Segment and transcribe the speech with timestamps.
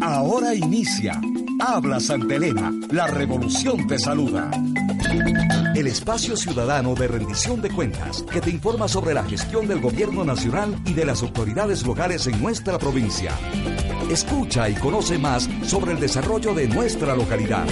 [0.00, 1.20] Ahora inicia.
[1.60, 4.50] Habla Santa Elena, la revolución te saluda.
[5.74, 10.24] El espacio ciudadano de rendición de cuentas que te informa sobre la gestión del gobierno
[10.24, 13.32] nacional y de las autoridades locales en nuestra provincia.
[14.10, 17.66] Escucha y conoce más sobre el desarrollo de nuestra localidad.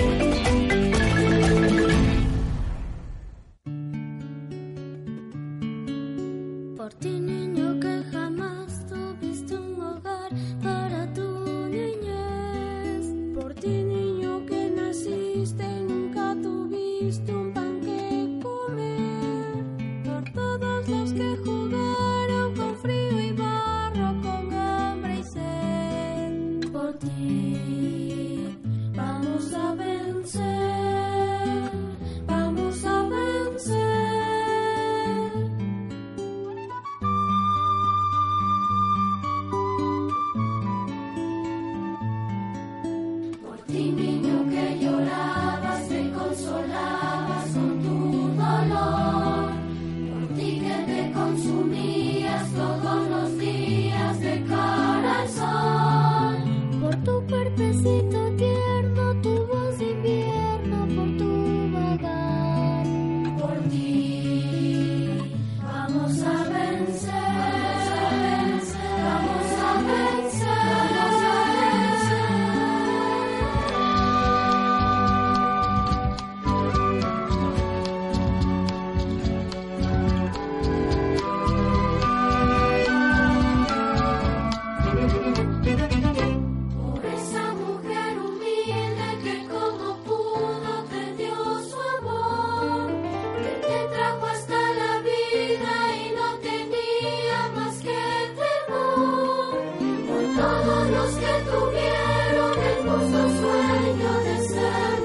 [100.91, 105.00] los que tuvieron el hermoso sueño de ser.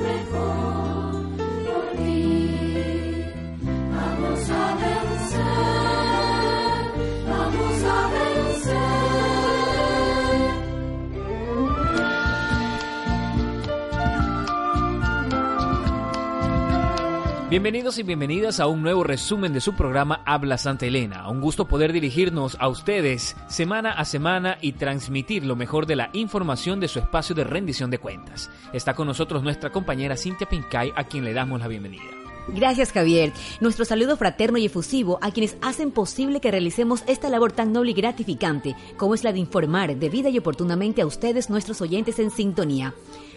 [17.56, 21.30] Bienvenidos y bienvenidas a un nuevo resumen de su programa Habla Santa Elena.
[21.30, 26.10] Un gusto poder dirigirnos a ustedes semana a semana y transmitir lo mejor de la
[26.12, 28.50] información de su espacio de rendición de cuentas.
[28.74, 32.04] Está con nosotros nuestra compañera Cintia Pincay, a quien le damos la bienvenida.
[32.50, 33.32] Gracias Javier.
[33.62, 37.92] Nuestro saludo fraterno y efusivo a quienes hacen posible que realicemos esta labor tan noble
[37.92, 42.32] y gratificante como es la de informar debida y oportunamente a ustedes, nuestros oyentes en
[42.32, 42.94] sintonía.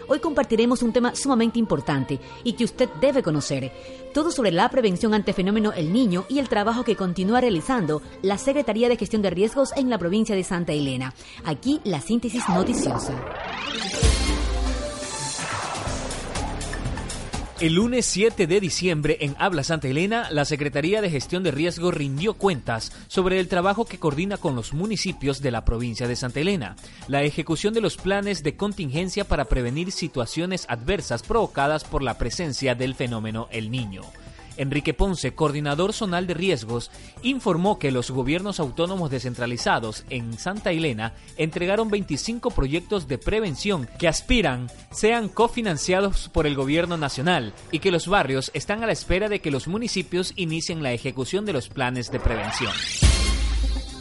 [0.08, 3.72] Hoy compartiremos un tema sumamente importante y que usted debe conocer.
[4.14, 8.38] Todo sobre la prevención ante fenómeno El Niño y el trabajo que continúa realizando la
[8.38, 11.14] Secretaría de Gestión de Riesgos en la provincia de Santa Elena.
[11.44, 13.14] Aquí la síntesis noticiosa.
[17.60, 21.90] El lunes 7 de diciembre en Habla Santa Elena, la Secretaría de Gestión de Riesgo
[21.90, 26.38] rindió cuentas sobre el trabajo que coordina con los municipios de la provincia de Santa
[26.38, 26.76] Elena,
[27.08, 32.76] la ejecución de los planes de contingencia para prevenir situaciones adversas provocadas por la presencia
[32.76, 34.02] del fenómeno El Niño.
[34.58, 36.90] Enrique Ponce, coordinador zonal de riesgos,
[37.22, 44.08] informó que los gobiernos autónomos descentralizados en Santa Elena entregaron 25 proyectos de prevención que
[44.08, 49.28] aspiran sean cofinanciados por el gobierno nacional y que los barrios están a la espera
[49.28, 52.72] de que los municipios inicien la ejecución de los planes de prevención.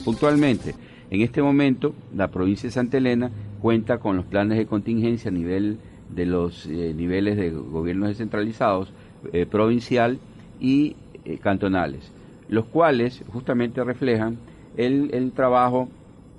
[0.04, 0.76] Puntualmente,
[1.10, 3.32] en este momento la provincia de Santa Elena
[3.62, 5.80] cuenta con los planes de contingencia a nivel
[6.10, 8.92] de los eh, niveles de gobiernos descentralizados
[9.34, 10.20] eh, provincial
[10.60, 10.96] y
[11.26, 12.12] eh, cantonales,
[12.50, 14.38] los cuales justamente reflejan
[14.78, 15.90] el, trabajo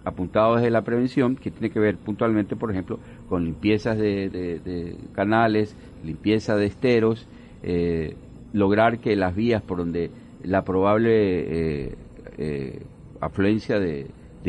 [0.04, 2.98] apuntado desde la prevención, que tiene que ver puntualmente, por ejemplo,
[3.28, 7.26] con limpiezas de, canales, limpieza de esteros,
[7.62, 8.14] eh,
[8.52, 10.10] lograr que las vías por donde
[10.42, 11.90] la probable
[12.38, 12.82] eh,
[13.20, 14.06] afluencia de,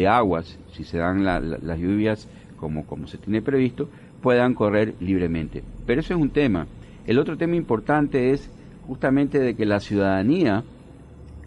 [0.08, 3.90] aguas, si se dan las lluvias como, como se tiene previsto,
[4.22, 5.62] puedan correr libremente.
[5.86, 6.68] Pero eso es un tema.
[7.06, 8.50] El otro tema importante es
[8.90, 10.64] justamente de que la ciudadanía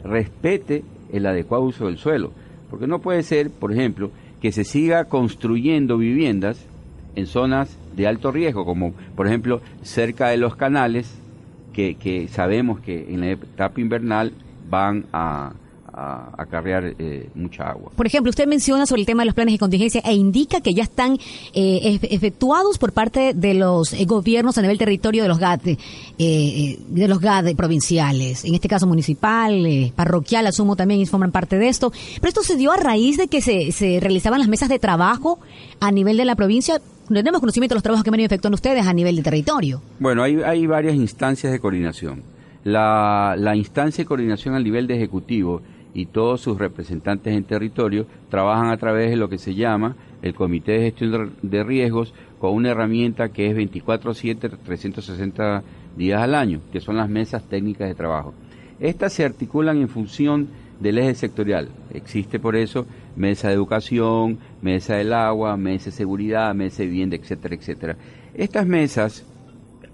[0.04, 2.30] respete el adecuado uso del suelo.
[2.70, 6.64] Porque no puede ser, por ejemplo, que se siga construyendo viviendas
[7.16, 11.18] en zonas de alto riesgo, como por ejemplo cerca de los canales,
[11.72, 14.32] que, sabemos que en la etapa invernal
[14.70, 15.52] van a,
[15.94, 17.92] acarrear eh, mucha agua.
[17.94, 20.72] Por ejemplo, usted menciona sobre el tema de los planes de contingencia e indica que
[20.72, 21.18] ya están
[21.54, 25.60] eh, efectuados por parte de los eh, gobiernos a nivel territorio de los GAD,
[26.18, 31.92] de los GAD provinciales, en este caso municipal, parroquial, asumo también forman parte de esto.
[32.16, 35.38] Pero esto se dio a raíz de que se, se realizaban las mesas de trabajo
[35.80, 36.80] a nivel de la provincia.
[37.08, 39.82] No tenemos conocimiento de los trabajos que han venido efectuando ustedes a nivel de territorio.
[39.98, 42.22] Bueno, hay, hay varias instancias de coordinación.
[42.64, 45.60] La, la instancia de coordinación a nivel de ejecutivo
[45.94, 50.34] y todos sus representantes en territorio trabajan a través de lo que se llama el
[50.34, 55.62] Comité de Gestión de Riesgos con una herramienta que es 24/7, 360
[55.96, 58.32] días al año, que son las mesas técnicas de trabajo.
[58.80, 60.48] Estas se articulan en función
[60.80, 61.68] del eje sectorial.
[61.94, 67.16] Existe por eso mesa de educación, mesa del agua, mesa de seguridad, mesa de vivienda,
[67.16, 67.96] etcétera, etcétera.
[68.34, 69.24] Estas mesas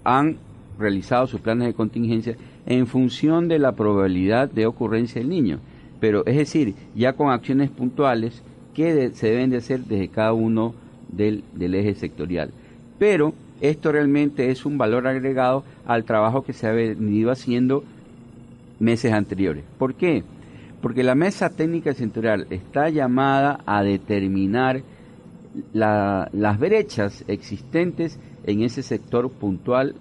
[0.03, 0.37] han
[0.79, 2.35] realizado sus planes de contingencia
[2.65, 5.59] en función de la probabilidad de ocurrencia del niño
[5.99, 8.41] pero es decir, ya con acciones puntuales
[8.73, 10.73] que se deben de hacer desde cada uno
[11.09, 12.51] del, del eje sectorial.
[12.97, 17.83] Pero esto realmente es un valor agregado al trabajo que se ha venido haciendo
[18.79, 19.63] meses anteriores.
[19.77, 20.23] ¿Por qué?
[20.81, 24.81] Porque la mesa técnica sectorial está llamada a determinar
[25.73, 29.95] las brechas existentes en ese sector puntual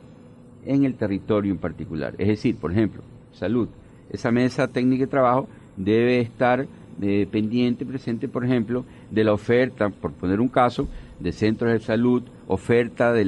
[0.64, 2.14] en el territorio en particular.
[2.18, 3.02] Es decir, por ejemplo,
[3.32, 3.68] salud.
[4.10, 5.48] Esa mesa técnica de trabajo
[5.78, 6.66] debe estar
[7.00, 10.88] eh, pendiente, presente, por ejemplo, de la oferta, por poner un caso,
[11.20, 13.24] de centros de salud, oferta de,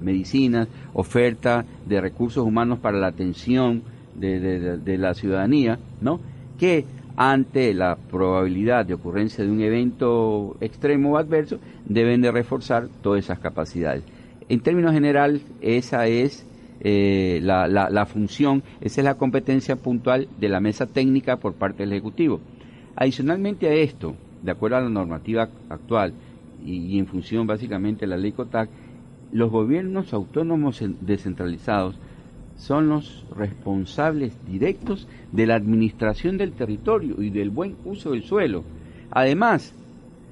[0.00, 3.82] medicinas, oferta de recursos humanos para la atención
[4.14, 6.20] de, la ciudadanía, ¿no?
[6.58, 6.84] Que
[7.16, 13.24] ante la probabilidad de ocurrencia de un evento extremo o adverso, deben de reforzar todas
[13.24, 14.04] esas capacidades.
[14.48, 16.46] En términos generales, esa es
[16.80, 21.82] eh, la, la, función, esa es la competencia puntual de la mesa técnica por parte
[21.82, 22.40] del Ejecutivo.
[22.94, 26.12] Adicionalmente a esto, de acuerdo a la normativa actual
[26.64, 28.68] y, en función básicamente de la ley COTAC,
[29.32, 31.96] los gobiernos autónomos descentralizados
[32.56, 38.64] son los responsables directos de la administración del territorio y del buen uso del suelo.
[39.10, 39.72] Además,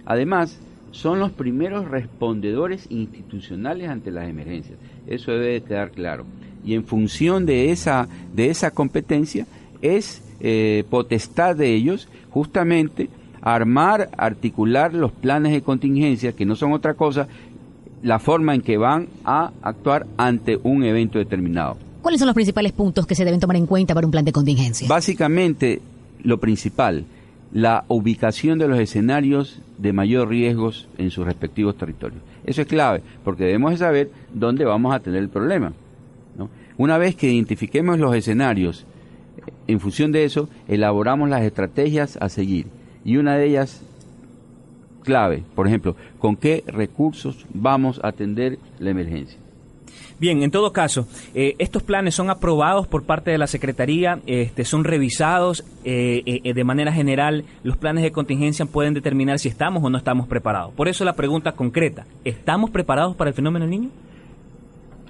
[0.04, 0.58] además
[0.90, 4.78] son los primeros respondedores institucionales ante las emergencias.
[5.06, 6.24] Eso debe de quedar claro.
[6.64, 9.46] Y en función de esa, de esa competencia
[9.82, 13.08] es eh, potestad de ellos justamente
[13.40, 17.28] armar, articular los planes de contingencia, que no son otra cosa,
[18.02, 21.76] la forma en que van a actuar ante un evento determinado.
[22.02, 24.32] ¿Cuáles son los principales puntos que se deben tomar en cuenta para un plan de
[24.32, 24.88] contingencia?
[24.88, 25.80] Básicamente,
[26.22, 27.04] lo principal,
[27.52, 32.20] la ubicación de los escenarios de mayor riesgos en sus respectivos territorios.
[32.44, 35.72] Eso es clave, porque debemos saber dónde vamos a tener el problema.
[36.78, 38.84] Una vez que identifiquemos los escenarios,
[39.66, 42.66] en función de eso, elaboramos las estrategias a seguir.
[43.04, 43.82] Y una de ellas,
[45.02, 49.38] clave, por ejemplo, con qué recursos vamos a atender la emergencia.
[50.18, 54.64] Bien, en todo caso, eh, estos planes son aprobados por parte de la Secretaría, este,
[54.64, 57.44] son revisados eh, eh, de manera general.
[57.62, 60.72] Los planes de contingencia pueden determinar si estamos o no estamos preparados.
[60.72, 63.90] Por eso la pregunta concreta, ¿estamos preparados para el fenómeno del niño?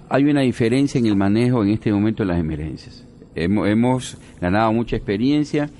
[0.08, 3.04] Hay una diferencia en el manejo en este momento de las emergencias.
[3.36, 5.70] Hemos, ganado mucha experiencia.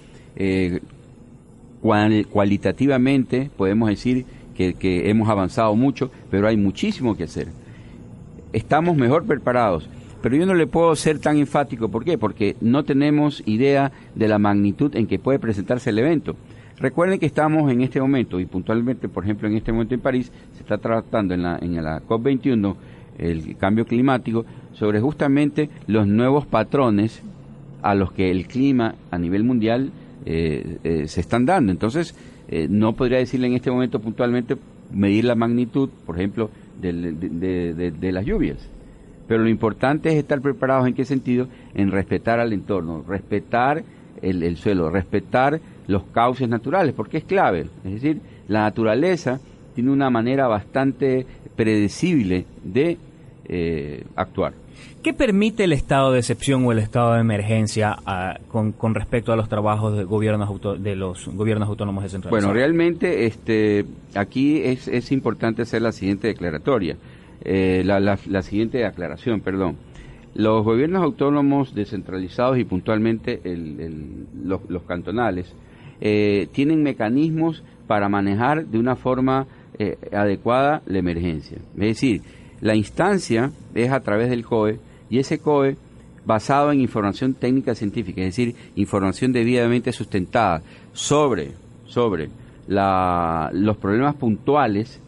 [2.31, 4.25] cualitativamente podemos decir
[4.55, 7.49] que hemos avanzado mucho, pero hay muchísimo que hacer
[8.53, 9.89] estamos mejor preparados.
[10.23, 11.89] Pero yo no le puedo ser tan enfático.
[11.89, 12.19] ¿Por qué?
[12.19, 16.37] Porque no tenemos idea de la magnitud en que puede presentarse el evento.
[16.79, 20.31] Recuerden que estamos en este momento, y puntualmente, por ejemplo, en este momento en París,
[20.55, 22.77] se está tratando en la, en la COP21
[23.19, 27.23] el cambio climático sobre justamente los nuevos patrones
[27.83, 29.91] a los que el clima a nivel mundial
[30.27, 31.73] eh, eh, se están dando.
[31.73, 32.15] Entonces,
[32.49, 34.57] eh, no podría decirle en este momento puntualmente
[34.93, 36.51] medir la magnitud, por ejemplo,
[36.81, 38.59] de, las lluvias.
[39.27, 41.49] Pero lo importante es estar preparados en qué sentido?
[41.75, 43.83] En respetar al entorno, respetar
[44.23, 47.67] el, suelo, respetar los cauces naturales, porque es clave.
[47.85, 49.41] Es decir, la naturaleza
[49.75, 52.99] tiene una manera bastante predecible de
[53.49, 54.55] eh, actuar.
[55.03, 59.37] ¿Qué permite el estado de excepción o el estado de emergencia ah, con, respecto a
[59.37, 62.45] los trabajos de, gobiernos de los gobiernos autónomos descentralizados?
[62.45, 63.85] Bueno, realmente este,
[64.15, 66.97] aquí es, es importante hacer la siguiente declaratoria,
[67.45, 69.77] eh, la, la, siguiente aclaración, perdón.
[70.35, 73.41] Los gobiernos autónomos descentralizados y puntualmente
[74.45, 75.55] los, cantonales
[76.01, 79.47] eh, tienen mecanismos para manejar de una forma
[79.79, 81.59] eh, adecuada la emergencia.
[81.75, 82.23] Es decir,
[82.61, 84.79] la instancia es a través del COE
[85.11, 85.77] y ese COE
[86.25, 91.53] basado en información técnica científica, es decir, información debidamente sustentada sobre,
[91.87, 92.31] sobre
[92.67, 94.99] los problemas puntuales,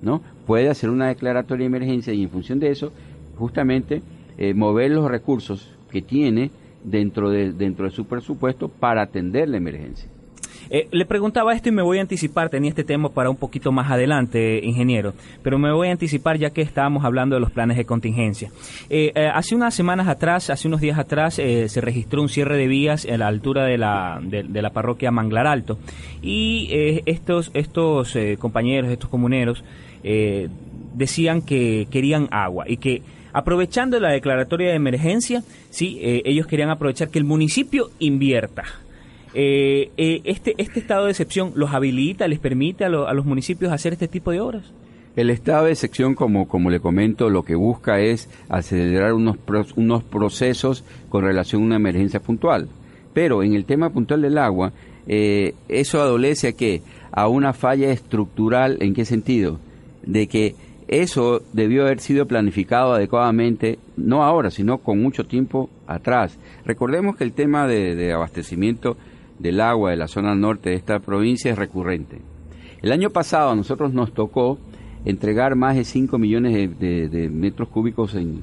[0.00, 0.22] ¿no?
[0.46, 2.92] puede hacer una declaratoria de emergencia y en función de eso,
[3.36, 4.02] justamente,
[4.38, 6.50] eh, mover los recursos que tiene
[6.84, 10.08] dentro de, dentro de su presupuesto para atender la emergencia.
[10.70, 13.72] Eh, le preguntaba esto y me voy a anticipar, tenía este tema para un poquito
[13.72, 17.76] más adelante, ingeniero, pero me voy a anticipar ya que estábamos hablando de los planes
[17.76, 18.50] de contingencia.
[18.90, 22.66] Eh, eh, hace unas semanas atrás, hace unos días atrás, se registró un cierre de
[22.66, 25.78] vías a la altura de la, de, la parroquia Manglar Alto
[26.22, 26.68] y
[27.06, 29.64] estos, estos compañeros, estos comuneros,
[30.94, 33.02] decían que querían agua y que
[33.32, 38.64] aprovechando la declaratoria de emergencia, sí, ellos querían aprovechar que el municipio invierta
[39.34, 43.92] eh, eh, este, ¿Este estado de excepción los habilita, les permite a, los municipios hacer
[43.92, 44.72] este tipo de obras?
[45.16, 49.36] El estado de excepción, como, como le comento, lo que busca es acelerar unos,
[49.76, 52.68] unos procesos con relación a una emergencia puntual.
[53.12, 54.72] Pero en el tema puntual del agua,
[55.06, 56.82] eh, eso adolece a qué?
[57.12, 59.58] A una falla estructural, ¿en qué sentido?
[60.04, 60.54] De que
[60.86, 66.38] eso debió haber sido planificado adecuadamente, no ahora, sino con mucho tiempo atrás.
[66.64, 68.96] Recordemos que el tema de abastecimiento
[69.38, 72.18] del agua de la zona norte de esta provincia es recurrente.
[72.82, 74.58] El año pasado a nosotros nos tocó
[75.04, 78.42] entregar más de 5 millones de, metros cúbicos en,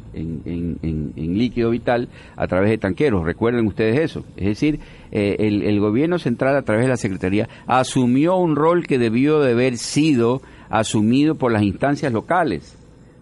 [1.17, 3.23] líquido vital a través de tanqueros.
[3.23, 4.23] Recuerden ustedes eso.
[4.37, 4.79] Es decir,
[5.11, 9.53] eh, el, gobierno central a través de la Secretaría asumió un rol que debió de
[9.53, 12.77] haber sido asumido por las instancias locales.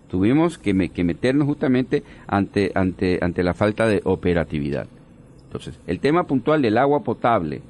[0.09, 4.87] Tuvimos que, que meternos justamente ante, ante, ante la falta de operatividad.
[5.49, 7.63] Entonces, el tema puntual del agua potable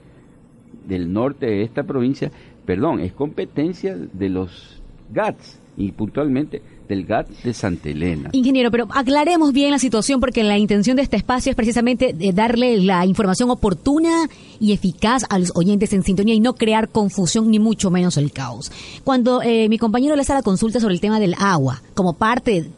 [0.86, 2.30] del norte de esta provincia,
[2.66, 4.82] perdón, es competencia de los
[5.14, 8.32] GATS y puntualmente del GAT de Santa Elena.
[8.34, 12.82] Ingeniero, pero aclaremos bien la situación porque la intención de este espacio es precisamente darle
[12.82, 14.28] la información oportuna
[14.60, 18.34] y eficaz a los oyentes en sintonía y no crear confusión ni mucho menos el
[18.34, 18.74] caos.
[19.06, 22.70] Cuando eh, mi compañero le hace la consulta sobre el tema del agua como parte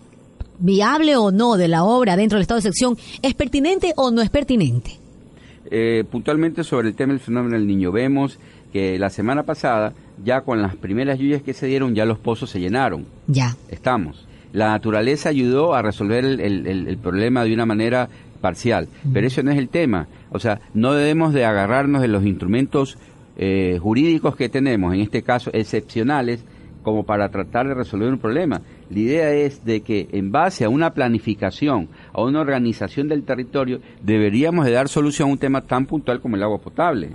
[0.61, 4.21] viable o no de la obra dentro del estado de sección, ¿es pertinente o no
[4.21, 4.97] es pertinente?
[5.69, 8.39] Eh, puntualmente sobre el tema del fenómeno del niño, vemos
[8.71, 12.49] que la semana pasada, ya con las primeras lluvias que se dieron, ya los pozos
[12.49, 13.05] se llenaron.
[13.27, 13.55] Ya.
[13.69, 14.27] Estamos.
[14.53, 18.09] La naturaleza ayudó a resolver el, problema de una manera
[18.41, 20.07] parcial, pero eso no es el tema.
[20.31, 22.97] O sea, no debemos de agarrarnos de los instrumentos
[23.37, 26.43] eh, jurídicos que tenemos, en este caso excepcionales,
[26.83, 28.61] como para tratar de resolver un problema.
[28.91, 33.79] La idea es de que en base a una planificación, a una organización del territorio,
[34.01, 37.09] deberíamos de dar solución a un tema tan puntual como el agua potable.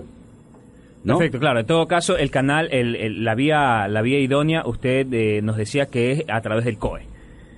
[1.04, 1.18] ¿No?
[1.18, 1.60] Perfecto, claro.
[1.60, 5.86] En todo caso, el canal, el, la vía, la vía idónea, usted eh, nos decía
[5.86, 7.02] que es a través del COE,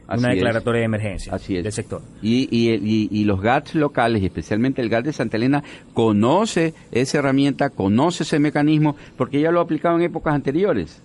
[0.08, 1.62] una declaratoria de emergencia Así es.
[1.62, 2.02] del sector.
[2.20, 5.62] Y, y, y, los GATS locales, y especialmente el GAT de Santa Elena,
[5.94, 11.00] conoce esa herramienta, conoce ese mecanismo, porque ya lo ha aplicado en épocas anteriores.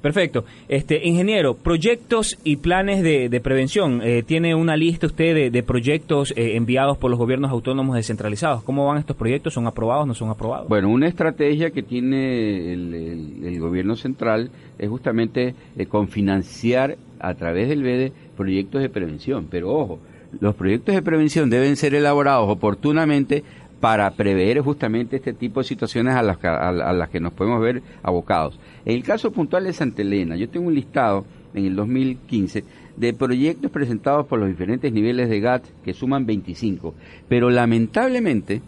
[0.00, 0.44] Perfecto.
[0.68, 4.00] Este, ingeniero, proyectos y planes de, prevención.
[4.02, 8.62] Eh, ¿Tiene una lista usted de, proyectos eh, enviados por los gobiernos autónomos descentralizados?
[8.62, 9.54] ¿Cómo van estos proyectos?
[9.54, 10.06] ¿Son aprobados?
[10.06, 10.68] ¿No son aprobados?
[10.68, 17.82] Bueno, una estrategia que tiene el, gobierno central es justamente eh, confinanciar a través del
[17.82, 19.48] BEDE proyectos de prevención.
[19.50, 19.98] Pero ojo,
[20.38, 23.42] los proyectos de prevención deben ser elaborados oportunamente
[23.80, 27.82] para prever justamente este tipo de situaciones a las, a, las que nos podemos ver
[28.02, 28.60] abocados.
[28.84, 32.64] En el caso puntual de Santa Elena, yo tengo un listado en el 2015
[32.96, 36.94] de proyectos presentados por los diferentes niveles de GAT que suman 25,
[37.28, 38.60] pero lamentablemente,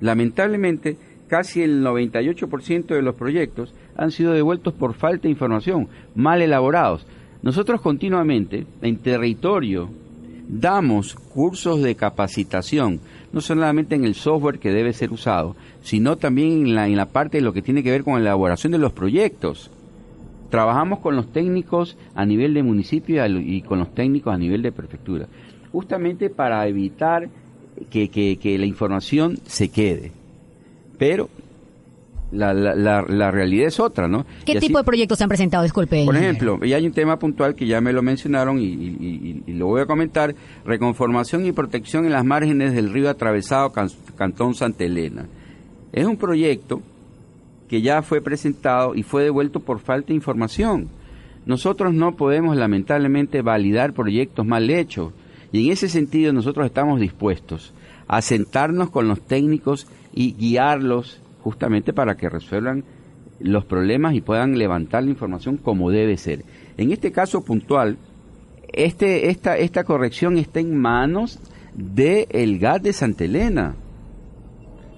[0.00, 0.96] lamentablemente,
[1.26, 7.06] casi el 98% de los proyectos han sido devueltos por falta de información, mal elaborados.
[7.42, 9.90] Nosotros continuamente, en territorio,
[10.48, 13.00] damos cursos de capacitación
[13.32, 17.06] no solamente en el software que debe ser usado, sino también en la, en la
[17.06, 19.70] parte de lo que tiene que ver con la elaboración de los proyectos.
[20.50, 24.72] Trabajamos con los técnicos a nivel de municipio y con los técnicos a nivel de
[24.72, 25.26] prefectura,
[25.70, 27.28] justamente para evitar
[27.88, 30.10] que, que la información se quede.
[30.98, 31.30] Pero
[32.32, 34.24] la, la, la, realidad es otra, ¿no?
[34.44, 35.62] ¿Qué tipo de proyectos se han presentado?
[35.62, 36.04] Disculpe.
[36.04, 39.82] Por ejemplo, y hay un tema puntual que ya me lo mencionaron y, lo voy
[39.82, 40.34] a comentar,
[40.64, 43.72] reconformación y protección en las márgenes del río atravesado
[44.16, 45.26] Cantón Santa Elena.
[45.92, 46.82] Es un proyecto
[47.68, 50.88] que ya fue presentado y fue devuelto por falta de información.
[51.46, 55.12] Nosotros no podemos lamentablemente validar proyectos mal hechos
[55.52, 57.72] y en ese sentido nosotros estamos dispuestos
[58.06, 62.84] a sentarnos con los técnicos y guiarlos justamente para que resuelvan
[63.40, 66.44] los problemas y puedan levantar la información como debe ser.
[66.76, 67.96] En este caso puntual,
[68.72, 71.38] este, esta, esta corrección está en manos
[71.74, 73.74] del gas de Santa Elena,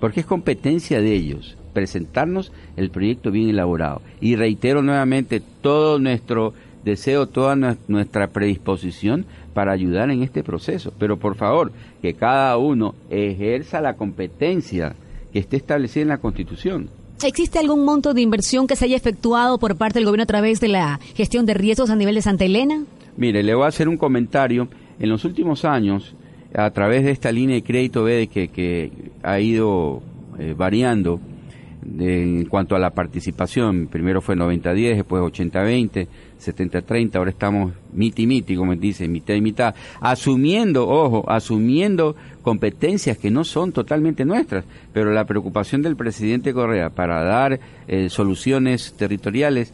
[0.01, 4.03] porque es competencia de ellos presentarnos el proyecto bien elaborado.
[4.21, 6.53] Y reitero nuevamente todo nuestro
[6.85, 10.93] deseo, toda nuestra predisposición para ayudar en este proceso.
[10.99, 14.95] Pero por favor, que cada uno ejerza la competencia
[15.33, 16.89] que esté establecida en la Constitución.
[17.25, 20.61] ¿Existe algún monto de inversión que se haya efectuado por parte del gobierno a través
[20.61, 22.85] de la gestión de riesgos a nivel de Santa Elena?
[23.17, 24.69] Mire, le voy a hacer un comentario.
[24.99, 26.15] En los últimos años,
[26.55, 30.03] a través de esta línea de crédito que ha ido
[30.39, 31.21] eh, variando,
[31.99, 36.07] en cuanto a la participación, primero fue 90-10, después 80-20,
[36.41, 43.45] 70-30, ahora estamos miti-miti, como dice, mitad y mitad, asumiendo, ojo, asumiendo competencias que no
[43.45, 47.59] son totalmente nuestras, pero la preocupación del presidente Correa para dar
[47.89, 49.73] eh, soluciones territoriales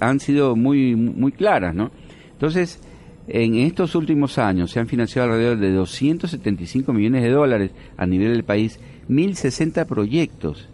[0.00, 1.90] han sido muy, muy claras, ¿no?
[2.32, 2.80] Entonces,
[3.26, 8.32] en estos últimos años se han financiado alrededor de 275 millones de dólares a nivel
[8.32, 10.69] del país, 1.060 proyectos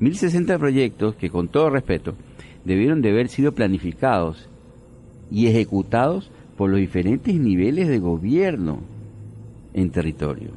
[0.00, 2.14] 1060 proyectos que con todo respeto
[2.64, 4.48] debieron de haber sido planificados
[5.30, 8.80] y ejecutados por los diferentes niveles de gobierno
[9.74, 10.50] en territorio.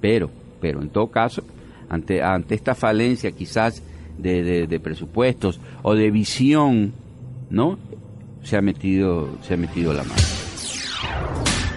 [0.00, 0.30] Pero,
[0.60, 1.42] pero en todo caso,
[1.88, 3.82] ante, ante esta falencia quizás
[4.18, 6.92] de, de presupuestos o de visión,
[7.50, 7.78] ¿no?
[8.42, 10.27] Se ha metido, se ha metido la mano.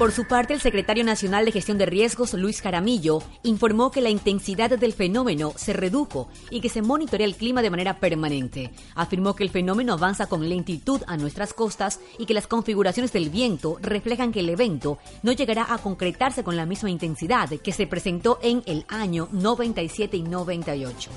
[0.02, 4.10] Por su parte, el secretario nacional de gestión de riesgos, Luis Jaramillo, informó que la
[4.10, 8.72] intensidad del fenómeno se redujo y que se monitorea el clima de manera permanente.
[8.96, 13.30] Afirmó que el fenómeno avanza con lentitud a nuestras costas y que las configuraciones del
[13.30, 17.86] viento reflejan que el evento no llegará a concretarse con la misma intensidad que se
[17.86, 21.12] presentó en el año 97 y 98.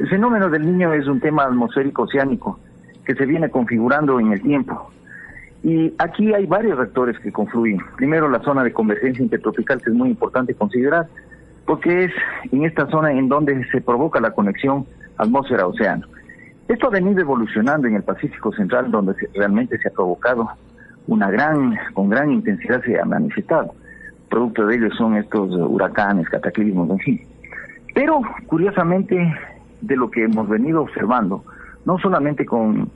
[0.00, 2.58] El fenómeno del niño es un tema atmosférico oceánico
[3.04, 4.90] que se viene configurando en el tiempo
[5.62, 7.78] y aquí hay varios rectores que confluyen.
[7.96, 11.06] Primero, la zona de convergencia intertropical, que es muy importante considerar,
[11.66, 12.12] porque es
[12.50, 14.84] en esta zona en donde se provoca la conexión
[15.18, 16.06] atmósfera-océano.
[16.66, 20.48] Esto ha venido evolucionando en el Pacífico Central, donde realmente se ha provocado
[21.06, 23.74] una gran, con gran intensidad se ha manifestado.
[24.28, 27.20] Producto de ello son estos huracanes, cataclismos, en fin.
[27.94, 29.32] Pero, curiosamente,
[29.80, 31.44] de lo que hemos venido observando,
[31.84, 32.90] no solamente con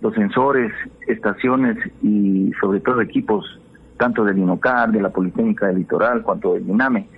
[0.00, 0.72] los sensores,
[1.06, 3.58] estaciones y sobre todo equipos
[3.96, 7.08] tanto del INOCAR, de la Politécnica del Litoral, cuanto del INAME,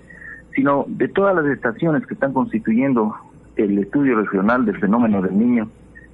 [0.55, 3.15] sino de todas las estaciones que están constituyendo
[3.57, 5.69] el estudio regional del fenómeno del niño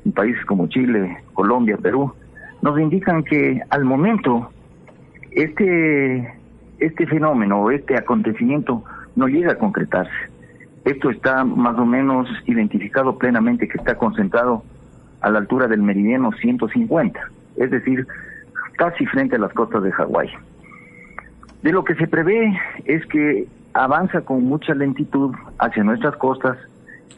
[0.05, 2.12] en países como Chile, Colombia, Perú,
[2.62, 4.50] nos indican que al momento
[5.31, 6.35] este,
[6.79, 8.83] este fenómeno, este acontecimiento
[9.14, 10.12] no llega a concretarse.
[10.85, 14.62] Esto está más o menos identificado plenamente que está concentrado
[15.20, 17.20] a la altura del meridiano 150,
[17.57, 18.07] es decir,
[18.76, 20.31] casi frente a las costas de Hawái.
[21.62, 26.57] De lo que se prevé es que avanza con mucha lentitud hacia nuestras costas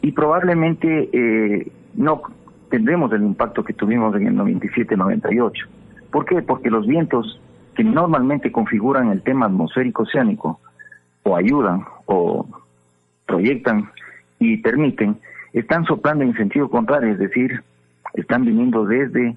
[0.01, 2.21] y probablemente eh, no
[2.69, 5.51] tendremos el impacto que tuvimos en el 97-98.
[6.11, 6.41] ¿Por qué?
[6.41, 7.39] Porque los vientos
[7.75, 10.59] que normalmente configuran el tema atmosférico oceánico
[11.23, 12.47] o ayudan o
[13.25, 13.89] proyectan
[14.39, 15.17] y permiten,
[15.53, 17.63] están soplando en sentido contrario, es decir,
[18.13, 19.35] están viniendo desde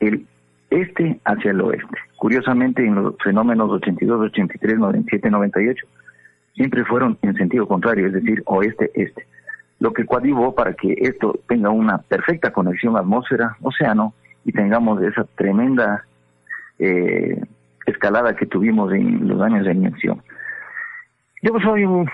[0.00, 0.26] el
[0.70, 1.98] este hacia el oeste.
[2.16, 5.86] Curiosamente, en los fenómenos 82, 83, 97, 98,
[6.54, 9.26] siempre fueron en sentido contrario, es decir, oeste-este.
[9.80, 16.04] Lo que coadyuvó para que esto tenga una perfecta conexión atmósfera-océano y tengamos esa tremenda
[16.78, 17.40] eh,
[17.86, 20.22] escalada que tuvimos en los años de inmersión.
[21.42, 22.08] Yo soy un,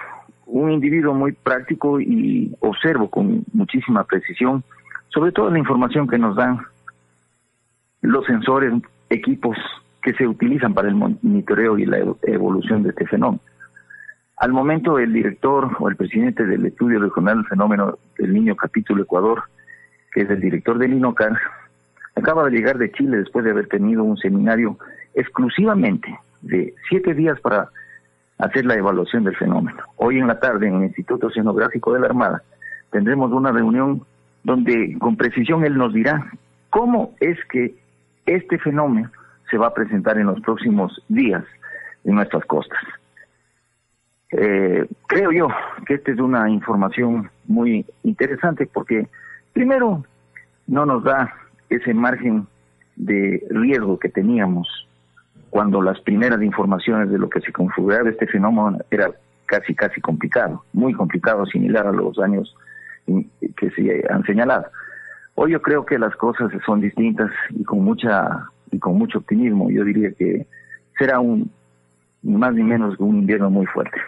[0.46, 4.64] un individuo muy práctico y observo con muchísima precisión
[5.08, 6.60] sobre todo la información que nos dan
[8.02, 8.72] los sensores,
[9.10, 9.56] equipos
[10.02, 13.40] que se utilizan para el monitoreo y la evolución de este fenómeno.
[14.36, 19.02] Al momento, el director o el presidente del estudio regional del fenómeno del niño capítulo
[19.02, 19.42] Ecuador,
[20.12, 21.36] que es el director del INOCAR,
[22.14, 24.78] acaba de llegar de Chile después de haber tenido un seminario
[25.14, 27.68] exclusivamente de siete días para
[28.38, 29.82] hacer la evaluación del fenómeno.
[29.96, 32.42] Hoy en la tarde, en el Instituto Oceanográfico de la Armada,
[32.90, 34.02] tendremos una reunión
[34.48, 36.32] donde con precisión él nos dirá
[36.70, 37.74] cómo es que
[38.24, 39.10] este fenómeno
[39.50, 41.44] se va a presentar en los próximos días
[42.04, 42.78] en nuestras costas.
[44.30, 45.48] Eh, creo yo
[45.86, 49.06] que esta es una información muy interesante porque
[49.52, 50.02] primero
[50.66, 51.34] no nos da
[51.68, 52.46] ese margen
[52.96, 54.66] de riesgo que teníamos
[55.50, 59.10] cuando las primeras informaciones de lo que se configuraba este fenómeno era
[59.44, 62.54] casi casi complicado, muy complicado, similar a los años
[63.56, 64.66] que se han señalado.
[65.34, 69.70] Hoy yo creo que las cosas son distintas y con mucha y con mucho optimismo.
[69.70, 70.46] Yo diría que
[70.98, 71.50] será un
[72.22, 73.98] más ni menos un invierno muy fuerte.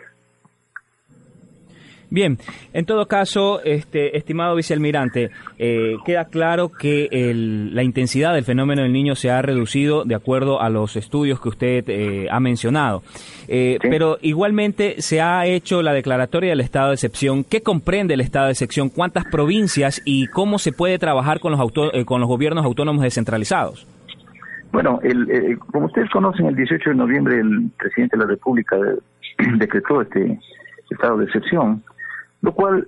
[2.11, 2.39] Bien,
[2.73, 7.09] en todo caso, este, estimado vicealmirante, eh, queda claro que
[7.73, 11.49] la intensidad del fenómeno del niño se ha reducido de acuerdo a los estudios que
[11.49, 13.03] usted eh, ha mencionado.
[13.47, 17.45] Eh, pero igualmente se ha hecho la declaratoria del estado de excepción.
[17.45, 18.89] ¿Qué comprende el estado de excepción?
[18.89, 21.61] ¿Cuántas provincias y cómo se puede trabajar con los,
[22.07, 23.87] con los gobiernos autónomos descentralizados?
[24.73, 28.77] Bueno, el, como ustedes conocen, el 18 de noviembre el presidente de la República
[29.59, 30.41] decretó este
[30.91, 31.83] estado de excepción
[32.43, 32.87] lo cual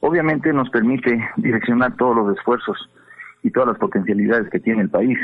[0.00, 2.90] obviamente nos permite direccionar todos los esfuerzos
[3.42, 5.18] y todas las potencialidades que tiene el país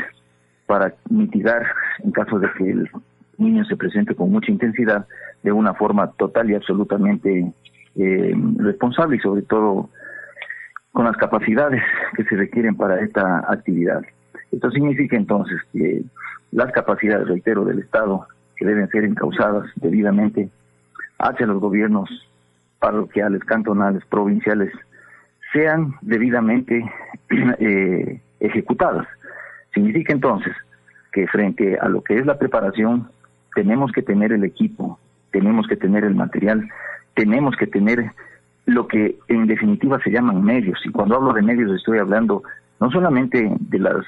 [0.66, 1.66] para mitigar
[2.02, 2.90] en caso de que el
[3.38, 5.06] niño se presente con mucha intensidad
[5.42, 7.52] de una forma total y absolutamente
[7.96, 9.90] eh, responsable y sobre todo
[10.92, 11.82] con las capacidades
[12.16, 14.02] que se requieren para esta actividad.
[14.50, 16.02] Esto significa entonces que
[16.52, 20.50] las capacidades, reitero, del Estado que deben ser encausadas debidamente
[21.18, 22.08] hacia los gobiernos
[22.82, 24.72] parroquiales, cantonales, provinciales,
[25.52, 26.84] sean debidamente
[27.60, 29.06] eh, ejecutadas.
[29.72, 30.52] Significa entonces
[31.12, 33.08] que frente a lo que es la preparación,
[33.54, 34.98] tenemos que tener el equipo,
[35.30, 36.68] tenemos que tener el material,
[37.14, 38.10] tenemos que tener
[38.66, 40.80] lo que en definitiva se llaman medios.
[40.84, 42.42] Y cuando hablo de medios estoy hablando
[42.80, 44.04] no solamente de las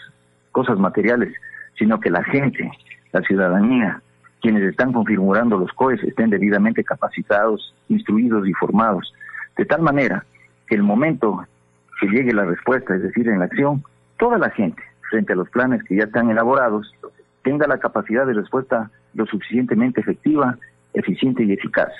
[0.50, 1.32] cosas materiales,
[1.78, 2.72] sino que la gente,
[3.12, 4.02] la ciudadanía,
[4.44, 9.14] quienes están configurando los COEs estén debidamente capacitados, instruidos y formados,
[9.56, 10.26] de tal manera
[10.66, 11.46] que el momento
[11.98, 13.82] que llegue la respuesta, es decir, en la acción,
[14.18, 16.94] toda la gente, frente a los planes que ya están elaborados,
[17.42, 20.58] tenga la capacidad de respuesta lo suficientemente efectiva,
[20.92, 21.94] eficiente y eficaz.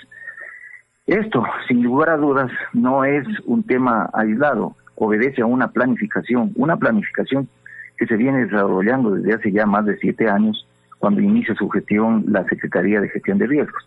[1.07, 6.76] Esto, sin lugar a dudas, no es un tema aislado, obedece a una planificación, una
[6.76, 7.48] planificación
[7.96, 10.66] que se viene desarrollando desde hace ya más de siete años
[11.04, 13.86] cuando inicia su gestión la Secretaría de Gestión de Riesgos.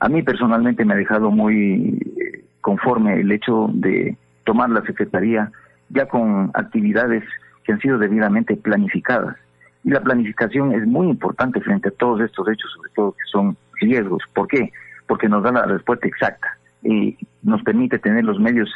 [0.00, 5.52] A mí personalmente me ha dejado muy eh, conforme el hecho de tomar la Secretaría
[5.90, 7.22] ya con actividades
[7.62, 9.36] que han sido debidamente planificadas.
[9.84, 13.56] Y la planificación es muy importante frente a todos estos hechos, sobre todo que son
[13.80, 14.24] riesgos.
[14.34, 14.72] ¿Por qué?
[15.06, 18.68] Porque nos da la respuesta exacta y nos permite tener los medios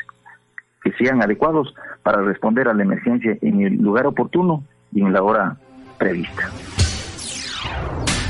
[0.84, 5.24] que sean adecuados para responder a la emergencia en el lugar oportuno y en la
[5.24, 5.56] hora
[5.98, 6.48] prevista.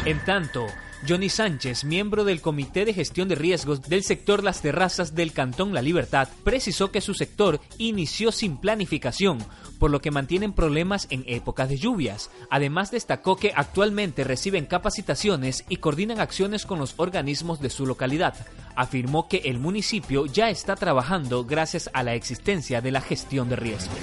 [0.05, 0.67] En tanto,
[1.09, 5.73] Johnny Sánchez, miembro del Comité de Gestión de Riesgos del sector Las Terrazas del Cantón
[5.73, 9.39] La Libertad, precisó que su sector inició sin planificación,
[9.79, 12.31] por lo que mantienen problemas en épocas de lluvias.
[12.51, 18.35] Además destacó que actualmente reciben capacitaciones y coordinan acciones con los organismos de su localidad.
[18.75, 23.55] Afirmó que el municipio ya está trabajando gracias a la existencia de la gestión de
[23.55, 23.99] riesgos.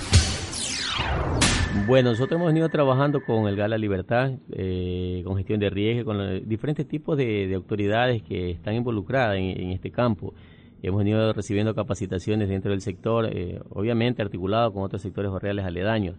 [1.86, 6.18] Bueno, nosotros hemos venido trabajando con el Gala Libertad, eh, con gestión de riesgo, con
[6.18, 10.34] los diferentes tipos de, autoridades que están involucradas en, este campo.
[10.82, 16.16] Hemos venido recibiendo capacitaciones dentro del sector, eh, obviamente articulado con otros sectores reales aledaños.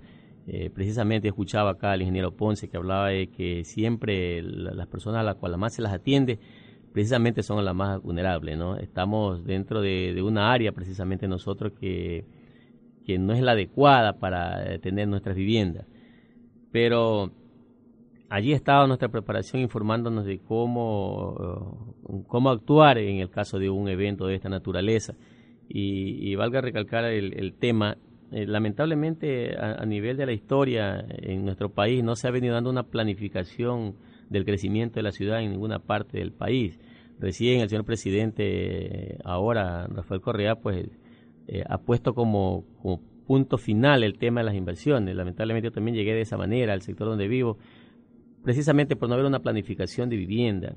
[0.46, 5.24] Eh, precisamente escuchaba acá al ingeniero Ponce que hablaba de que siempre las personas a
[5.24, 6.38] las cuales más se las atiende
[6.92, 8.58] precisamente son las más vulnerables.
[8.58, 8.76] ¿no?
[8.76, 12.24] Estamos dentro de, de una área precisamente nosotros que
[13.06, 15.86] que no es la adecuada para eh, tener nuestras viviendas.
[16.72, 17.32] Pero
[18.28, 23.88] allí estaba nuestra preparación informándonos de cómo, eh, cómo actuar en el caso de un
[23.88, 25.14] evento de esta naturaleza.
[25.72, 27.96] Y, valga recalcar el, tema,
[28.32, 32.70] eh, lamentablemente a, nivel de la historia en nuestro país no se ha venido dando
[32.70, 33.94] una planificación
[34.28, 36.80] del crecimiento de la ciudad en ninguna parte del país.
[37.20, 40.88] Recién el señor presidente, ahora Rafael Correa, pues
[41.52, 42.64] eh, ha puesto como,
[43.26, 45.16] punto final el tema de las inversiones.
[45.16, 47.58] Lamentablemente yo también llegué de esa manera al sector donde vivo,
[48.44, 50.76] precisamente por no haber una planificación de vivienda.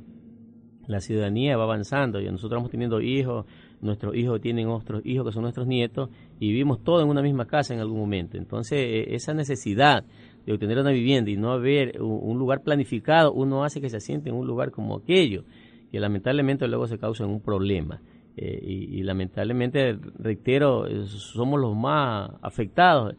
[0.87, 3.45] La ciudadanía va avanzando y nosotros vamos teniendo hijos,
[3.81, 6.09] nuestros hijos tienen otros hijos que son nuestros nietos
[6.39, 8.37] y vivimos todos en una misma casa en algún momento.
[8.37, 10.03] Entonces, e, esa necesidad
[10.43, 14.29] de obtener una vivienda y no haber un lugar planificado, uno hace que se asiente
[14.29, 15.43] en un lugar como aquello,
[15.91, 18.01] que lamentablemente luego se causa un problema.
[18.35, 23.15] Eh, y, lamentablemente, reitero, somos los más afectados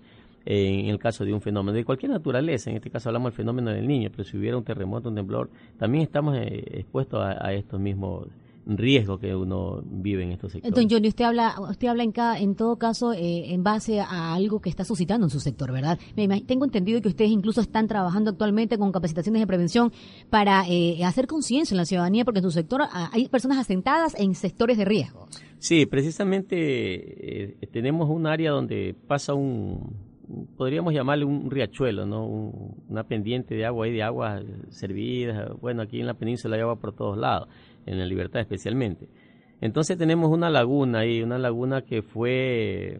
[0.46, 2.70] en el caso de un fenómeno de cualquier naturaleza.
[2.70, 5.50] En este caso hablamos del fenómeno del niño, pero si hubiera un terremoto, un temblor,
[5.78, 8.26] también estamos eh, expuestos a estos mismos
[8.66, 10.74] riesgo que uno vive en estos sectores.
[10.74, 14.34] Don Johnny, usted habla, usted habla en, cada, en todo caso eh, en base a
[14.34, 15.98] algo que está suscitando en su sector, ¿verdad?
[16.46, 19.92] tengo entendido que ustedes incluso están trabajando actualmente con capacitaciones de prevención
[20.30, 24.14] para eh, hacer conciencia en la ciudadanía, porque en su sector ah, hay personas asentadas
[24.18, 25.28] en sectores de riesgo.
[25.58, 29.94] Sí, precisamente eh, tenemos un área donde pasa un,
[30.56, 32.26] podríamos llamarle un riachuelo, ¿no?
[32.88, 35.58] una pendiente de agua y de agua servidas.
[35.60, 37.48] Bueno, aquí en la península hay agua por todos lados,
[37.86, 39.08] en la Libertad especialmente.
[39.60, 42.98] Entonces tenemos una laguna ahí, una laguna que fue,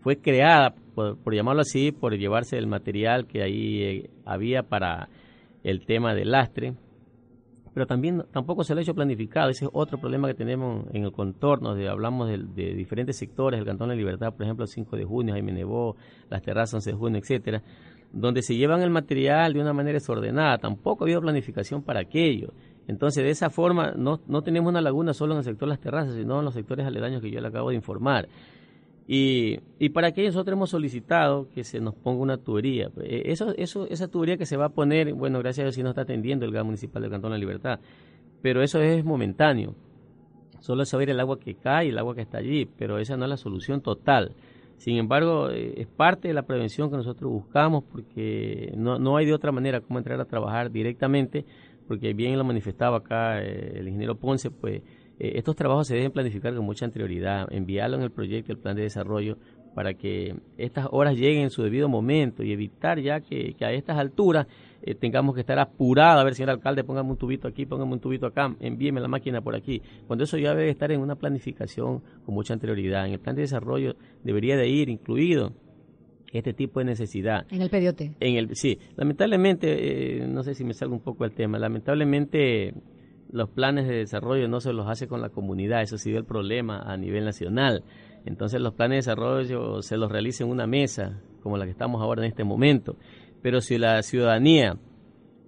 [0.00, 5.08] fue creada, por, llamarlo así, por llevarse el material que ahí eh, había para
[5.64, 6.74] el tema del lastre,
[7.74, 9.48] pero también tampoco se lo ha hecho planificado.
[9.48, 11.74] Ese es otro problema que tenemos en el contorno.
[11.74, 15.34] De, hablamos de, diferentes sectores, el Cantón de Libertad, por ejemplo, el 5 de junio,
[15.34, 15.96] Jaime Nevó,
[16.28, 17.62] las terrazas 11 de junio, etcétera,
[18.12, 20.58] donde se llevan el material de una manera desordenada.
[20.58, 22.52] Tampoco ha habido planificación para aquello.
[22.88, 25.80] Entonces, de esa forma, no, no tenemos una laguna solo en el sector de las
[25.80, 28.28] terrazas, sino en los sectores aledaños que yo le acabo de informar.
[29.06, 32.90] Y, y para aquello nosotros hemos solicitado que se nos ponga una tubería.
[33.02, 35.82] Eh, eso, eso, esa tubería que se va a poner, bueno, gracias a Dios sí
[35.82, 37.80] nos está atendiendo el gas municipal del Cantón de la Libertad,
[38.40, 39.74] pero eso es momentáneo.
[40.60, 43.24] Solo es saber el agua que cae, el agua que está allí, pero esa no
[43.24, 44.36] es la solución total.
[44.76, 49.26] Sin embargo, eh, es parte de la prevención que nosotros buscamos porque no, no hay
[49.26, 51.44] de otra manera como entrar a trabajar directamente,
[51.92, 54.80] porque bien lo manifestaba acá eh, el ingeniero Ponce, pues
[55.18, 58.74] eh, estos trabajos se deben planificar con mucha anterioridad, enviarlo en el proyecto, el plan
[58.76, 59.36] de desarrollo,
[59.74, 63.98] para que estas horas lleguen en su debido momento y evitar ya que, a estas
[63.98, 64.46] alturas
[64.80, 68.00] eh, tengamos que estar apurados, a ver, señor alcalde, póngame un tubito aquí, póngame un
[68.00, 72.00] tubito acá, envíeme la máquina por aquí, cuando eso ya debe estar en una planificación
[72.24, 73.06] con mucha anterioridad.
[73.06, 75.52] En el plan de desarrollo debería de ir incluido
[76.32, 77.46] este tipo de necesidad.
[77.50, 78.00] En el PDOT.
[78.20, 82.74] En el, sí, lamentablemente, eh, no sé si me salgo un poco del tema, lamentablemente
[83.30, 86.24] los planes de desarrollo no se los hace con la comunidad, eso ha sido el
[86.24, 87.82] problema a nivel nacional.
[88.24, 92.00] Entonces los planes de desarrollo se los realiza en una mesa, como la que estamos
[92.02, 92.96] ahora en este momento.
[93.40, 94.76] Pero si la ciudadanía,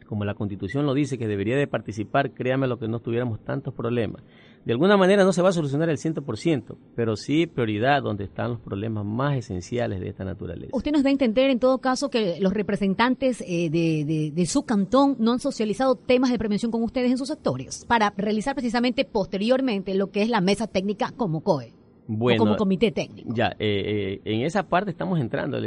[0.06, 3.74] como la constitución lo dice, que debería de participar, créame lo que no tuviéramos tantos
[3.74, 4.22] problemas.
[4.64, 8.52] De alguna manera no se va a solucionar el 100%, pero sí prioridad donde están
[8.52, 10.74] los problemas más esenciales de esta naturaleza.
[10.74, 15.16] Usted nos da a entender en todo caso que los representantes eh, de, su cantón
[15.18, 19.94] no han socializado temas de prevención con ustedes en sus sectores para realizar precisamente posteriormente
[19.94, 21.72] lo que es la mesa técnica como COE.
[22.06, 23.32] Bueno, como comité técnico.
[23.34, 25.58] Ya, eh, eh, en esa parte estamos entrando.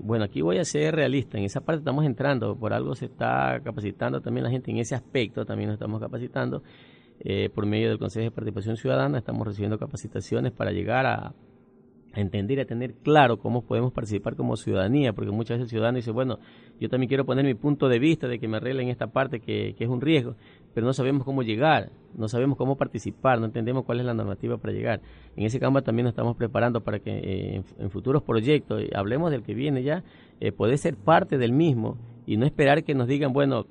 [0.00, 1.36] bueno, aquí voy a ser realista.
[1.36, 2.54] En esa parte estamos entrando.
[2.56, 5.44] Por algo se está capacitando también la gente en ese aspecto.
[5.44, 6.62] También nos estamos capacitando.
[7.22, 11.34] Eh, por medio del Consejo de Participación Ciudadana estamos recibiendo capacitaciones para llegar a,
[12.14, 15.96] entender y a tener claro cómo podemos participar como ciudadanía, porque muchas veces el ciudadano
[15.96, 16.40] dice, bueno,
[16.80, 19.76] yo también quiero poner mi punto de vista de que me arreglen esta parte que,
[19.78, 20.34] es un riesgo,
[20.74, 24.56] pero no sabemos cómo llegar, no sabemos cómo participar, no entendemos cuál es la normativa
[24.56, 25.00] para llegar.
[25.36, 29.42] En ese campo también nos estamos preparando para que eh, en, futuros proyectos, hablemos del
[29.42, 30.02] que viene ya,
[30.40, 33.66] eh, poder ser parte del mismo y no esperar que nos digan, bueno,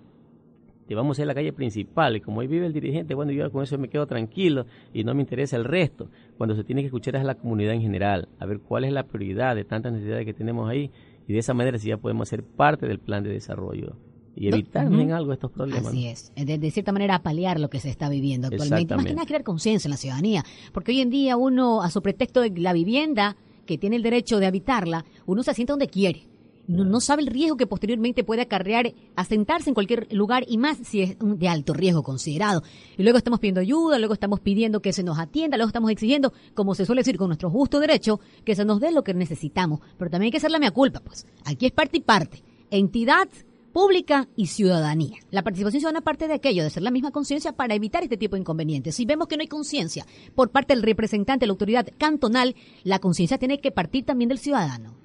[0.95, 3.51] vamos a ir a la calle principal y como ahí vive el dirigente, bueno, yo
[3.51, 6.09] con eso me quedo tranquilo y no me interesa el resto.
[6.37, 8.91] Cuando se tiene que escuchar es a la comunidad en general, a ver cuál es
[8.91, 10.91] la prioridad de tantas necesidades que tenemos ahí
[11.27, 13.95] y de esa manera sí ya podemos ser parte del plan de desarrollo
[14.35, 15.87] y evitar en algo estos problemas.
[15.87, 18.95] Así es, de, cierta manera paliar lo que se está viviendo actualmente.
[18.95, 22.01] Más que nada crear conciencia en la ciudadanía, porque hoy en día uno, a su
[22.01, 26.28] pretexto de la vivienda, que tiene el derecho de habitarla, uno se asienta donde quiere
[26.69, 31.01] no, sabe el riesgo que posteriormente puede acarrear asentarse en cualquier lugar y más si
[31.01, 32.61] es de alto riesgo considerado.
[32.95, 36.31] Y luego estamos pidiendo ayuda, luego estamos pidiendo que se nos atienda, luego estamos exigiendo,
[36.53, 39.79] como se suele decir con nuestro justo derecho, que se nos dé lo que necesitamos.
[39.97, 41.25] Pero también hay que hacer la mea culpa, pues.
[41.43, 42.43] Aquí es parte y parte.
[42.69, 43.27] Entidad
[43.73, 45.17] pública y ciudadanía.
[45.31, 48.35] La participación ciudadana parte de aquello, de ser la misma conciencia para evitar este tipo
[48.35, 48.93] de inconvenientes.
[48.93, 50.05] Si vemos que no hay conciencia
[50.35, 54.37] por parte del representante de la autoridad cantonal, la conciencia tiene que partir también del
[54.37, 54.98] ciudadano.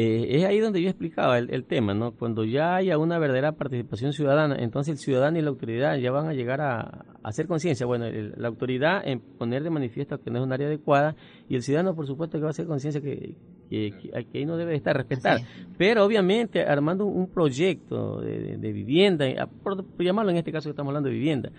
[0.00, 2.12] Eh, es ahí donde yo explicaba el, tema, ¿no?
[2.12, 6.28] Cuando ya haya una verdadera participación ciudadana, entonces el ciudadano y la autoridad ya van
[6.28, 7.84] a llegar a, hacer conciencia.
[7.84, 11.16] Bueno, la autoridad en poner de manifiesto que no es un área adecuada
[11.48, 13.34] y el ciudadano, por supuesto, que va a hacer conciencia que,
[13.68, 13.92] que,
[14.32, 15.40] ahí no debe estar, respetar.
[15.76, 19.26] Pero obviamente armando un proyecto de, vivienda,
[19.64, 21.50] por, llamarlo en este caso que estamos hablando de vivienda,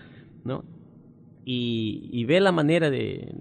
[0.46, 0.64] ¿no?
[1.44, 3.34] Y, y ve la manera de,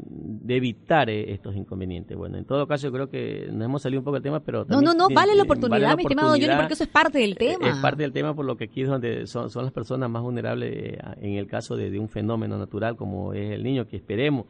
[0.49, 2.17] de evitar eh, estos inconvenientes.
[2.17, 4.65] Bueno, en todo caso yo creo que nos hemos salido un poco del tema, pero...
[4.65, 7.35] No, no, no, vale la oportunidad, mi estimado Johnny, porque eso es parte del eh,
[7.35, 7.69] tema.
[7.69, 10.23] Es parte del tema por lo que aquí es donde son, son las personas más
[10.23, 13.97] vulnerables eh, en el caso de, de, un fenómeno natural como es el niño, que
[13.97, 14.47] esperemos,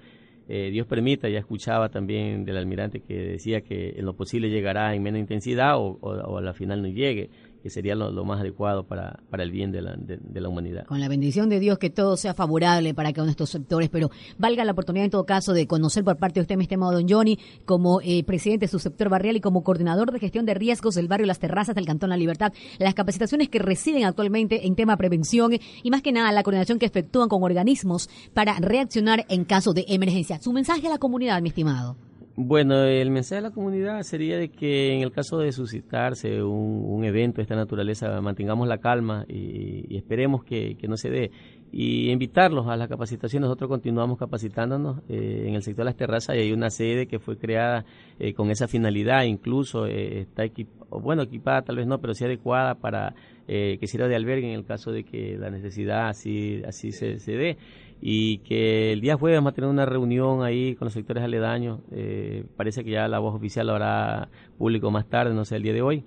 [0.46, 5.02] Dios permita, ya escuchaba también del almirante que decía que en lo posible llegará en
[5.02, 7.28] menos intensidad o, o a la final no llegue
[7.62, 10.87] que sería lo, más adecuado para, para el bien de la, de, la, humanidad.
[10.87, 13.88] Con la bendición de Dios que todo sea favorable para cada uno de estos sectores,
[13.88, 16.92] pero valga la oportunidad en todo caso de conocer por parte de usted, mi estimado
[16.92, 20.55] don Johnny, como eh, presidente de su sector barrial y como coordinador de gestión de
[20.55, 24.75] riesgos del barrio Las Terrazas del Cantón La Libertad, las capacitaciones que reciben actualmente en
[24.75, 29.44] tema prevención y más que nada la coordinación que efectúan con organismos para reaccionar en
[29.44, 30.40] caso de emergencia.
[30.40, 32.08] Su mensaje a la comunidad, mi estimado.
[32.40, 37.03] Bueno, el mensaje de la comunidad sería de que en el caso de suscitarse un,
[37.03, 41.33] evento de esta naturaleza, mantengamos la calma y, esperemos que, no se dé.
[41.72, 43.42] Y invitarlos a la capacitación.
[43.42, 47.18] Nosotros continuamos capacitándonos eh, en el sector de las terrazas y hay una sede que
[47.18, 47.85] fue creada
[48.20, 49.24] eh, con esa finalidad.
[49.24, 53.16] Incluso eh, está equipada, bueno, equipada tal vez no, pero sí adecuada para
[53.48, 57.33] que sirva de albergue en el caso de que la necesidad así, así se, se
[57.33, 57.57] dé
[58.00, 61.80] y que el día jueves vamos a tener una reunión ahí con los sectores aledaños.
[61.90, 65.62] Eh, parece que ya la voz oficial lo hará público más tarde, no sé, el
[65.62, 66.04] día de hoy.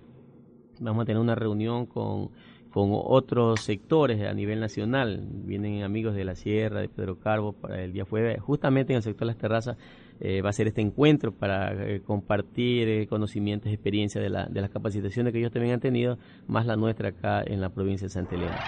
[0.79, 2.29] Vamos a tener una reunión con,
[2.71, 5.27] con otros sectores a nivel nacional.
[5.29, 8.39] Vienen amigos de la Sierra, de Pedro Carbo, para el día jueves.
[8.41, 9.77] Justamente en el sector de las terrazas
[10.21, 14.61] eh, va a ser este encuentro para eh, compartir conocimientos y experiencias de, la, de
[14.61, 18.13] las capacitaciones que ellos también han tenido, más la nuestra acá en la provincia de
[18.13, 18.59] Santa Elena.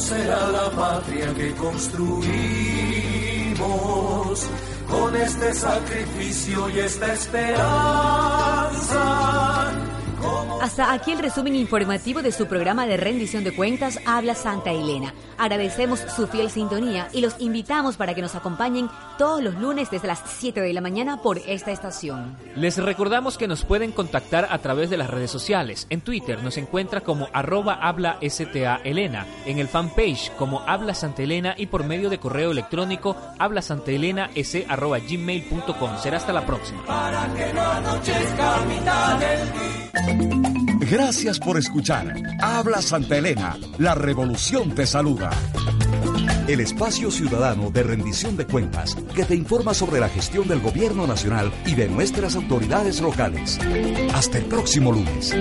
[0.00, 2.20] Será la patria que construimos
[4.88, 7.70] con este sacrificio y esta esperanza?
[10.60, 15.14] Hasta aquí el resumen informativo de su programa de rendición de cuentas Habla Santa Elena.
[15.38, 20.08] Agradecemos su fiel sintonía y los invitamos para que nos acompañen todos los lunes desde
[20.08, 22.36] las 7 de la mañana por esta estación.
[22.56, 25.86] Les recordamos que nos pueden contactar a través de las redes sociales.
[25.88, 31.22] En Twitter nos encuentra como arroba habla STA Elena, en el fanpage como Habla Santa
[31.22, 34.30] Elena y por medio de correo electrónico habla Santa Elena
[34.68, 35.98] arroba gmail.com.
[35.98, 36.84] Será hasta la próxima.
[36.84, 40.09] Para que no anochezca mitad del
[40.90, 42.14] Gracias por escuchar.
[42.40, 43.56] Habla Santa Elena.
[43.78, 45.30] La revolución te saluda.
[46.48, 51.06] El espacio ciudadano de rendición de cuentas que te informa sobre la gestión del gobierno
[51.06, 53.58] nacional y de nuestras autoridades locales.
[54.12, 55.32] Hasta el próximo lunes.